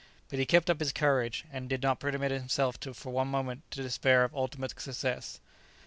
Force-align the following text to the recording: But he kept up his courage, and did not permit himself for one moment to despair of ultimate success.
But 0.29 0.39
he 0.39 0.47
kept 0.47 0.67
up 0.71 0.79
his 0.79 0.91
courage, 0.91 1.45
and 1.53 1.69
did 1.69 1.83
not 1.83 1.99
permit 1.99 2.31
himself 2.31 2.75
for 2.95 3.11
one 3.11 3.27
moment 3.27 3.69
to 3.69 3.83
despair 3.83 4.23
of 4.23 4.33
ultimate 4.33 4.71
success. 4.79 5.39